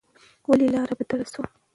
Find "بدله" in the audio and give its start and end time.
0.97-1.25